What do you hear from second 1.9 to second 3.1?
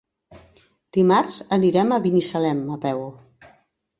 a Binissalem a peu.